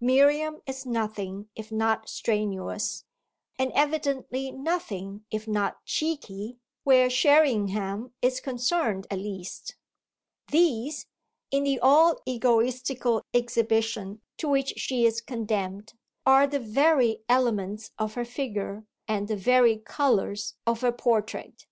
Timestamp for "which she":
14.48-15.06